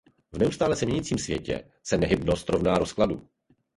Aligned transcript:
V 0.31 0.37
neustále 0.37 0.75
se 0.75 0.85
měnícím 0.85 1.17
světě 1.17 1.71
se 1.83 1.97
nehybnost 1.97 2.49
rovná 2.49 2.77
rozkladu. 2.77 3.29